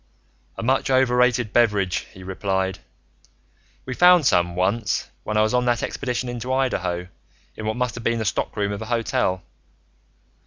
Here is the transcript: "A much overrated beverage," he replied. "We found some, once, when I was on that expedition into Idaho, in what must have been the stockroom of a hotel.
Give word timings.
"A 0.57 0.63
much 0.63 0.89
overrated 0.89 1.53
beverage," 1.53 2.07
he 2.11 2.23
replied. 2.23 2.79
"We 3.85 3.93
found 3.93 4.25
some, 4.25 4.55
once, 4.55 5.07
when 5.23 5.37
I 5.37 5.43
was 5.43 5.53
on 5.53 5.65
that 5.65 5.83
expedition 5.83 6.27
into 6.27 6.51
Idaho, 6.51 7.07
in 7.55 7.67
what 7.67 7.77
must 7.77 7.93
have 7.93 8.03
been 8.03 8.17
the 8.17 8.25
stockroom 8.25 8.71
of 8.71 8.81
a 8.81 8.85
hotel. 8.87 9.43